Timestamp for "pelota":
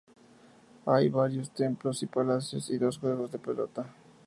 3.37-3.85